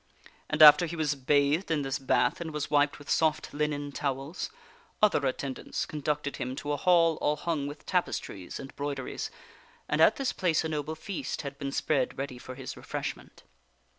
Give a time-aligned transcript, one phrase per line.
[0.49, 4.49] And after he was bathed in this bath and was wiped with soft linen towels,
[4.99, 9.29] other attendants conducted him to a hall all hung with tapes tries and 'broideries,
[9.87, 13.43] and at this place a noble feast had been spread ready for his refreshment.